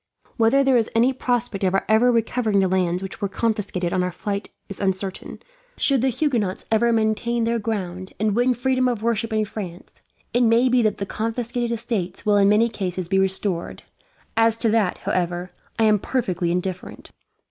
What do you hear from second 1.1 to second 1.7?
prospect